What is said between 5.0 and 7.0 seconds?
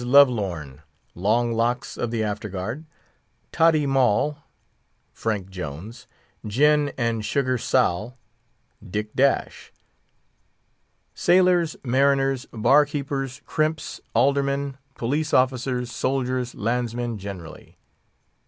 Frank Jones. Gin